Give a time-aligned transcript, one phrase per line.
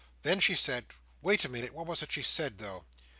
[0.23, 2.85] Then she said—wait a minute; what was it she said, though!"